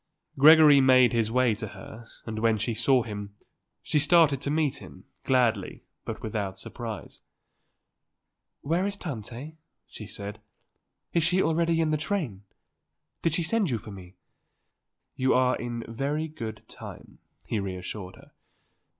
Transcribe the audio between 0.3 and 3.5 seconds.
Gregory made his way to her and when she saw him